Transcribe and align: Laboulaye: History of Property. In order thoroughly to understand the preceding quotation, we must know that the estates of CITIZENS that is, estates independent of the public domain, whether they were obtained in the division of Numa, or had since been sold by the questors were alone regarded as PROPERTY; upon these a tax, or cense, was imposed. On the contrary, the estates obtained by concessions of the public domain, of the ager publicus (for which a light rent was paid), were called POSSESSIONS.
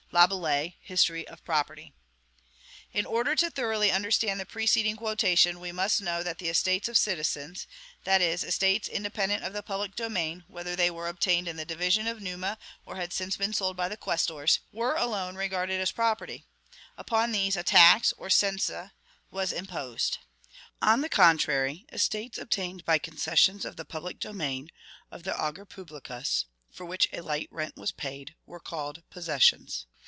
Laboulaye: 0.13 0.75
History 0.81 1.25
of 1.25 1.41
Property. 1.45 1.93
In 2.91 3.05
order 3.05 3.33
thoroughly 3.33 3.87
to 3.87 3.93
understand 3.93 4.41
the 4.41 4.45
preceding 4.45 4.97
quotation, 4.97 5.57
we 5.61 5.71
must 5.71 6.01
know 6.01 6.21
that 6.21 6.37
the 6.37 6.49
estates 6.49 6.89
of 6.89 6.97
CITIZENS 6.97 7.65
that 8.03 8.21
is, 8.21 8.43
estates 8.43 8.89
independent 8.89 9.45
of 9.45 9.53
the 9.53 9.63
public 9.63 9.95
domain, 9.95 10.43
whether 10.49 10.75
they 10.75 10.91
were 10.91 11.07
obtained 11.07 11.47
in 11.47 11.55
the 11.55 11.63
division 11.63 12.07
of 12.07 12.21
Numa, 12.21 12.57
or 12.85 12.97
had 12.97 13.13
since 13.13 13.37
been 13.37 13.53
sold 13.53 13.77
by 13.77 13.87
the 13.87 13.95
questors 13.95 14.59
were 14.73 14.97
alone 14.97 15.37
regarded 15.37 15.79
as 15.79 15.93
PROPERTY; 15.93 16.43
upon 16.97 17.31
these 17.31 17.55
a 17.55 17.63
tax, 17.63 18.11
or 18.17 18.29
cense, 18.29 18.69
was 19.31 19.53
imposed. 19.53 20.17
On 20.81 20.99
the 20.99 21.07
contrary, 21.07 21.85
the 21.87 21.95
estates 21.95 22.37
obtained 22.37 22.83
by 22.83 22.97
concessions 22.97 23.63
of 23.63 23.77
the 23.77 23.85
public 23.85 24.19
domain, 24.19 24.71
of 25.09 25.23
the 25.23 25.31
ager 25.33 25.63
publicus 25.65 26.43
(for 26.69 26.83
which 26.85 27.07
a 27.13 27.21
light 27.21 27.47
rent 27.49 27.77
was 27.77 27.93
paid), 27.93 28.35
were 28.45 28.59
called 28.59 29.03
POSSESSIONS. 29.09 29.85